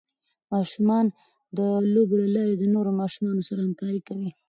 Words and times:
ماشومان 0.53 1.05
د 1.57 1.59
لوبو 1.93 2.15
له 2.23 2.29
لارې 2.35 2.55
د 2.57 2.63
نورو 2.73 2.91
ماشومانو 3.01 3.41
سره 3.49 3.59
همکاري 3.67 4.01
کوي. 4.07 4.29